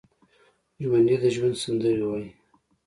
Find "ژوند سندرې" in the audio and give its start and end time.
1.35-2.03